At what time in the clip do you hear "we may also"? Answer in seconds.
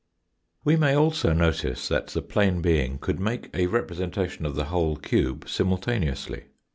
0.63-1.31